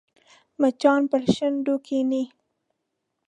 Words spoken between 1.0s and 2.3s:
پر شونډو کښېني